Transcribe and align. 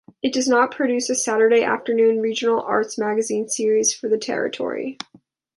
It 0.23 0.33
does 0.33 0.47
not 0.47 0.71
produce 0.73 1.11
a 1.11 1.15
Saturday 1.15 1.61
afternoon 1.61 2.21
regional 2.21 2.59
arts 2.61 2.97
magazine 2.97 3.47
series 3.47 3.93
for 3.93 4.09
the 4.09 4.17
territory. 4.17 4.97